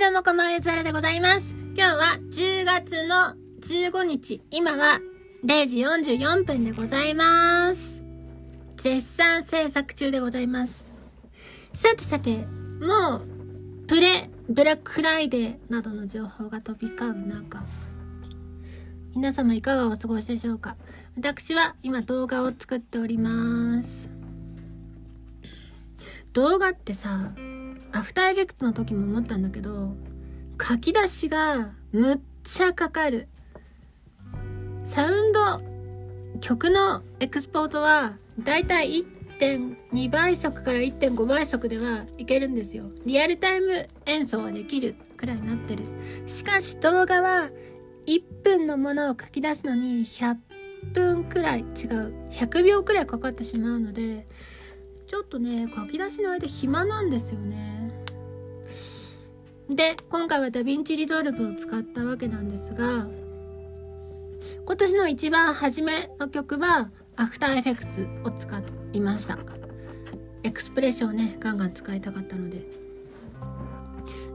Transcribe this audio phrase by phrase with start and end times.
[0.00, 1.54] どうもこんばんは、ずらでございます。
[1.76, 4.98] 今日は10月の15日、今は
[5.44, 5.84] 0時
[6.16, 8.00] 44分でございます。
[8.78, 10.94] 絶賛制作中でございます。
[11.74, 12.46] さてさて、
[12.80, 17.62] もう、プレ、ブラックフライデーなどの情報が飛び交う中、
[19.14, 20.76] 皆様いかがお過ごしでしょうか
[21.18, 24.08] 私は今動画を作っております。
[26.32, 27.32] 動画ってさ、
[27.92, 29.94] アフターエフェクツの時も思ったんだけど、
[30.60, 33.28] 書き出しがむっちゃかかる。
[34.84, 35.40] サウンド、
[36.40, 39.04] 曲のエクスポートはだいたい
[39.40, 42.90] 1.2倍速から1.5倍速ではいけるんですよ。
[43.04, 45.84] リアルタイム演奏はできるくらいになってる。
[46.26, 47.50] しかし動画は
[48.06, 50.36] 1分のものを書き出すのに100
[50.92, 51.66] 分くらい違う。
[52.30, 54.26] 100秒くらいかかってしまうので、
[55.06, 57.79] ちょっとね、書き出しの間暇なんですよね。
[59.70, 63.06] で、今回は DaVinci Resolve を使ったわけなんですが、
[64.66, 69.38] 今年の一番初めの曲は、 After Effects を使いました。
[70.42, 72.62] エクスプレッションをね、ガンガン使いたかったので。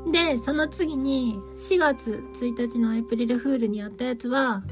[0.09, 4.63] で、その次に、4月1日のエイプリルフールにやったやつは、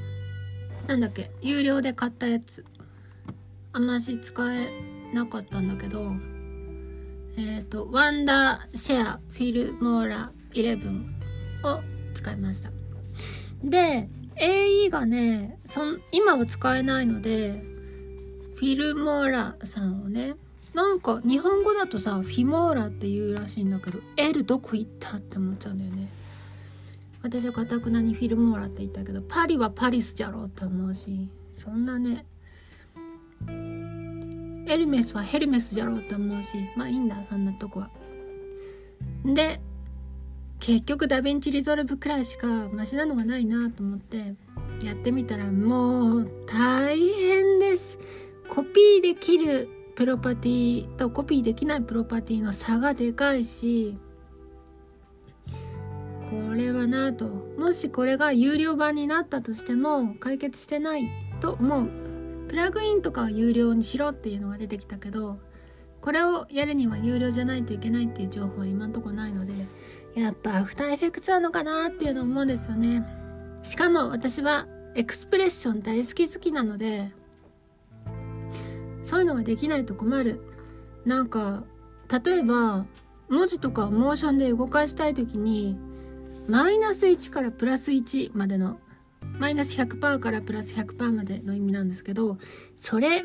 [0.88, 2.64] なんだっけ、有料で買ったやつ。
[3.74, 4.72] あんまし使え
[5.14, 6.14] なかったんだけど、
[7.38, 11.04] えっ、と、ワンダーシェアフィルモーラ11
[11.64, 11.82] を
[12.14, 12.72] 使いました。
[13.64, 17.64] で、AE がね、そん今は使えないので、
[18.56, 20.36] フィルモーラさんをね、
[20.74, 26.10] なんか日本語だとさ、フィモーラって言うらしいんだけど、L どこ行ったって思っちゃうんだよね。
[27.22, 32.26] 私はかたくなに Filmora って言ったけど、パリはパリスじゃろうって思うし、そんなね、
[34.68, 37.90] エルメスはヘルメスじゃろうって思うし、まあいいんだ、そんなとこは。
[39.26, 39.62] で、
[40.64, 44.34] 結局 DaVinci Resolve くらいしかマシなのがないなと思って
[44.82, 48.00] やってみたらもう大変です。
[48.48, 53.98] コピーできるプロパティとコピーできないプロパティの差がでかいし、
[56.30, 57.26] これはなと。
[57.58, 61.10] もしこれが有料版になったとしても解決してない
[61.42, 61.90] と思う。
[62.48, 65.40] プラグインとかは有料にしろっていうのが出てきたけど、
[66.00, 69.54] これをやるには有料じゃないといけないっていう情報は今んとこないので、
[70.16, 73.06] やっぱアフターエフェクツなのかなっていうの思うんですよね。
[73.64, 77.12] しかも私はエクスプレッション大好き好きなので、
[79.02, 80.42] そういうのができないと困る。
[81.06, 81.64] なんか、
[82.24, 82.86] 例えば、
[83.30, 85.78] 文字とかをモーションで動かしたいときに、
[86.48, 88.80] マイナス1からプラス1までの、
[89.40, 92.38] マイナス100%からプラス100%までの意味なんですけど、
[92.76, 93.24] それ、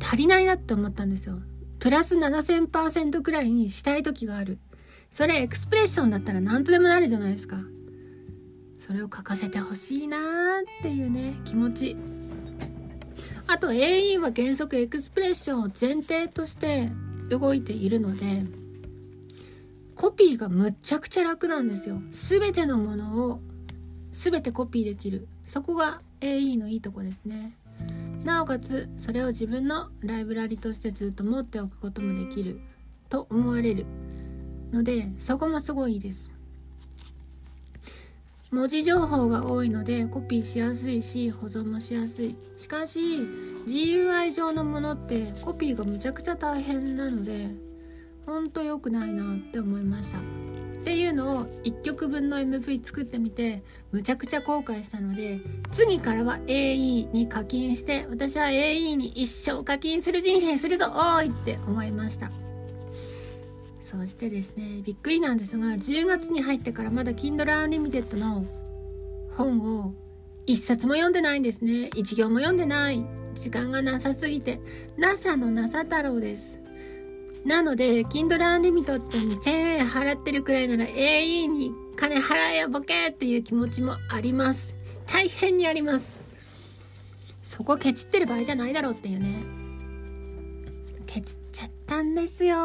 [0.00, 1.38] 足りないなって思ったんですよ。
[1.78, 4.58] プラス7000%くらいにしたい時がある。
[5.12, 7.58] それエクスプレッションだったら何とでもなるじゃないですか。
[8.78, 10.24] それを書かせてほしいなーっ
[10.82, 11.96] ていうね、気持ち。
[13.46, 16.90] あと AE は原則エクスプレッションを前提として
[17.28, 18.46] 動いているので、
[19.94, 22.00] コピーがむっちゃくちゃ楽なんですよ。
[22.12, 23.40] すべてのものを
[24.12, 25.28] すべてコピーできる。
[25.46, 27.54] そこが AE のいいとこですね。
[28.24, 32.60] なおかつ、それを自分のライブラリとしてずっと持っておくこともできる
[33.10, 33.84] と思われる。
[34.72, 36.30] のでそこもすごいです。
[38.50, 42.36] 文字情報が多いのでコピーしやすいし保存もしやすい。
[42.56, 43.00] しかし
[43.66, 47.48] GUI 上のものってコピーがむちゃくちゃ大変なので
[48.26, 50.18] ほんと良くないなって思いました。
[50.18, 53.62] っていうのを1曲分の MV 作ってみて
[53.92, 55.40] むちゃくちゃ後悔したので
[55.70, 62.32] 次からは AE に課金して私は AE に一生課金する人生するぞおーいって思いました。
[63.92, 68.46] そしてですね、びっくりなんですが、10月に入ってからまだ Kindle Unlimited の
[69.36, 69.92] 本を
[70.46, 71.90] 一冊も読んでないんですね。
[71.94, 73.04] 一行も読んでない。
[73.34, 74.60] 時間がなさすぎて。
[74.96, 76.58] NASA の NASA 太郎です。
[77.44, 84.74] なので、Kindle Unlimited に1000円払ってるくらいなら AE に金払えよボケっていう気持ちもあります。
[85.06, 86.24] 大変にあります。
[87.42, 89.44] そこケチってる場合じゃないだろうっていうね。
[91.06, 91.41] ケチっちゃっ
[91.92, 92.56] たんですよ。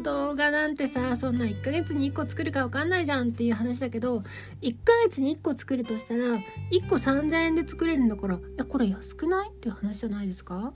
[0.00, 4.22] 動画なんてさ、そんな1ヶ月に1個作るかわかんないじゃんっていう話だけど、
[4.62, 6.22] 1ヶ月に1個作るとしたら、
[6.70, 10.72] 1個3000円で作れるんだから、いや、これ安くないっていう話じゃないですか？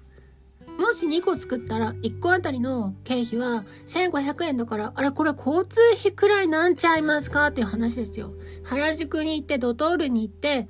[0.76, 8.32] もし2個作ったら、1個あたりの経費は1500円だから、あれこれ交通費くらいなんちゃいますかっていう話ですよ。
[8.65, 10.69] 原宿に行って、ドトールに行って、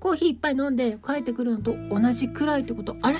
[0.00, 2.96] コーヒーいっぱい飲んで帰ってくるのと同じくらいってこと。
[3.00, 3.18] あれ？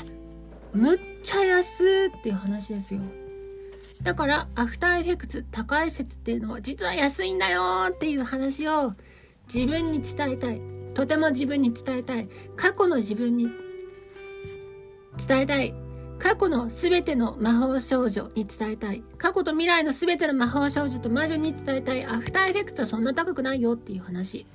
[0.72, 3.00] むっちゃ安っていう話ですよ。
[4.02, 8.94] だから、アフターエフェクツ高い説っていうのは実は安いんだよっていう話を
[9.52, 10.60] 自分に伝えたい。
[10.94, 12.28] とても自分に伝えたい。
[12.56, 13.48] 過去の自分に
[15.26, 15.74] 伝えたい。
[16.19, 19.02] 過去の全ての魔法少女に伝えたい。
[19.18, 22.04] 過去と未来の全ての魔法少女と魔女に伝えたい。
[22.04, 24.46] アフターエフェクツはそんな高くないよっていう話。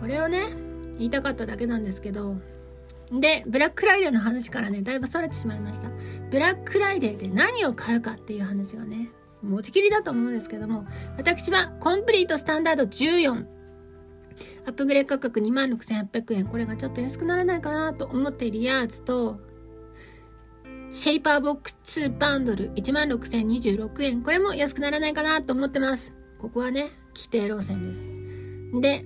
[0.00, 0.46] これをね、
[0.98, 2.36] 言いたかっただけなんですけど、
[3.20, 5.90] で、ブラックフライデーの話からね、だいぶ逸れてしまいました。
[6.30, 9.10] ブラックフライデーで何を買うかっていう話がね、
[9.42, 10.86] 持ちきりだと思うんですけども、
[11.16, 13.46] 私は Komplete Standard 14、
[14.66, 16.46] アップグレード価格26,800円。
[16.46, 19.40] これがちょっと安くならないかなと思っているやつと、
[20.90, 24.22] ShaperBox 2 Bundle 16,026円。
[24.22, 26.12] これも安くならないかなと思ってます。
[26.38, 28.10] ここはね、規定路線です。
[28.80, 29.04] で、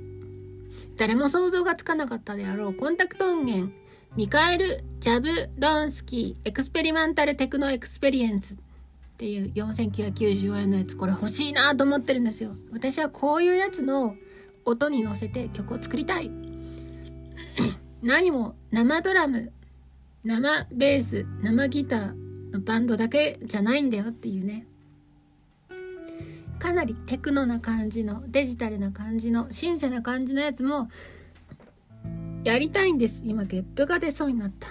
[0.97, 3.73] 誰も想像がつかなかったであろう Kontakt 音源
[4.17, 5.29] ミカエル・ジャブ
[5.59, 8.57] ロンスキー Experimental Techno Experience っ
[9.19, 12.57] ていう4994円のやつ、これ欲しいなと思ってるんですよ。
[12.73, 14.17] 私はこういうやつの
[14.65, 16.31] 音に乗せて曲を作りたい。
[18.03, 19.53] 何も生ドラム、
[20.25, 22.15] 生ベース、生ギター
[22.53, 24.67] のバンドだけじゃないんだよっていうね。
[26.59, 30.89] かなりテクノな感じのデジタルな感じのシンセな感じのやつも
[32.47, 33.23] やりたいんです。
[33.27, 34.69] 今ゲップが出そうになった。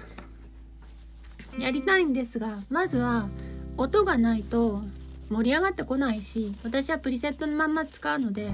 [1.59, 3.27] やりたいんですがまずは
[3.75, 4.81] 音がないと
[5.29, 8.49] 盛り上がってこないし私はプリセットのまんま使うので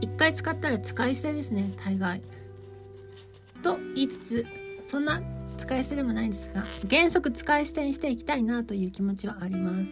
[0.00, 2.20] 1回使ったら使い捨てですね大概。
[3.62, 4.46] と言いつつ
[4.82, 5.22] そんな
[5.56, 9.90] 使い捨てでもないんですが原則使い捨てにしていきたいなという気持ちはあります。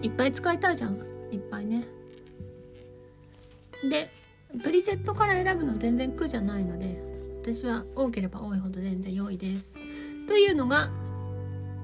[0.00, 0.96] いっぱい使いたいじゃん。
[1.30, 1.86] いっぱいね。
[3.90, 4.10] で
[4.62, 7.17] プリセットから選ぶの全然苦じゃないので
[7.54, 9.78] 私は多ければ多いほど全然良いです。
[10.26, 10.90] というのが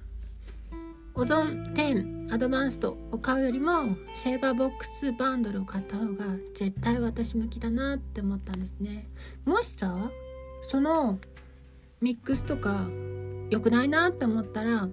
[1.20, 6.24] Ozone 10 Advanced を買うよりも ShaperBox Bundle を買った方が
[6.54, 9.08] 絶対私向きだなって思ったんですね。
[9.44, 10.12] もしさ
[10.62, 11.18] その
[12.00, 12.88] ミックスとか
[13.50, 14.88] 良くないなって思ったら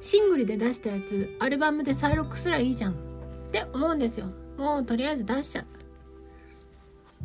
[0.00, 2.96] シングルで出したやつアルバムで再録すらいいじゃんっ
[3.50, 4.26] て思うんですよ。
[4.58, 5.64] もうとりあえず出しちゃ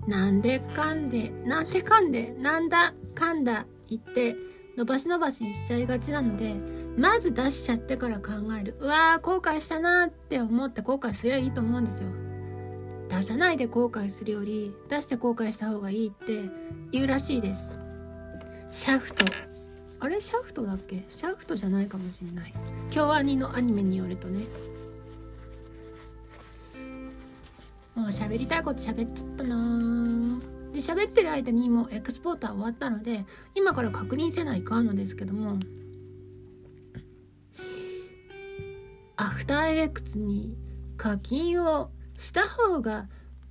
[0.07, 0.09] う。
[0.09, 4.37] なんでかんでなんでかんでなんだかんだ言って
[4.81, 6.55] 伸ばし伸ばししちゃいがちなので
[6.97, 8.75] まず出しちゃってから考える。
[8.79, 12.09] うわー後悔したなって思って後悔すりゃいいと思うんですよ。
[13.07, 16.49] 出さないで後悔するより出して後悔した方がいいって
[16.91, 17.77] 言うらしいです。
[18.71, 19.23] シャフト。
[19.99, 20.19] あれ？
[20.19, 21.05] シャフトだっけ？
[21.09, 22.51] シャフトじゃないかもしれない。
[22.89, 24.45] 京アニのアニメによるとね。
[27.93, 33.25] もう喋りたいこと喋っちゃったなで喋ってる間にもうエクスポーター終わったので
[33.55, 35.57] 今から確認せないかんのですけども。
[39.21, 40.57] アフターエフェクツに
[40.97, 43.07] 課金をした方が、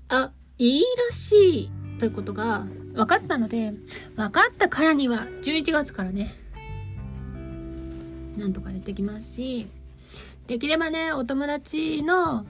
[0.08, 3.72] あ、いいらしいということが分かったので、
[4.16, 6.34] 分かったからには11月からね、
[8.36, 9.68] なんとかやってきますし、
[10.48, 12.46] できればね、お友達の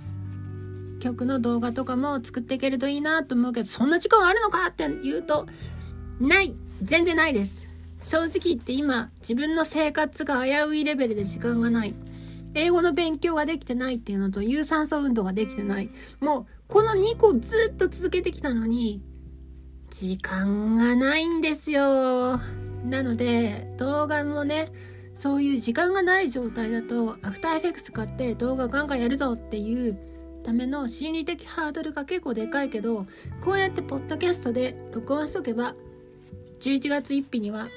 [1.00, 5.47] 曲の動画とかも作っていけるといいなと思うけど、そんな時間あるのかって言うと、
[6.21, 7.66] ない全然ないです
[8.02, 11.95] 正直言って今、自分の生活が危ういレベルで時間がない。
[12.54, 15.90] 英語の勉強ができてないっていうのと有酸素運動ができてない。
[16.21, 19.02] もうこの2個ずっと続けてきたのに
[19.90, 22.40] 時間がないんですよ。
[22.85, 24.73] なので動画もね
[25.14, 29.99] そういう時間がない状態だとアフターエフェクス買って動画ガンガンやるぞっていう
[30.44, 33.06] ための心理的ハードルが結構でかいけど
[33.40, 35.75] こうやってポッドキャストで録音しとけば
[36.61, 37.68] 11月1日には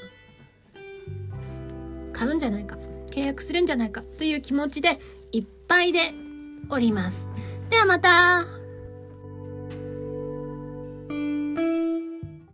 [2.11, 2.77] 買うんじゃないか
[3.11, 4.99] 契約するんじゃないかという気持ちで
[5.31, 6.13] いっぱいで
[6.69, 7.29] おります。
[7.69, 8.62] ではまた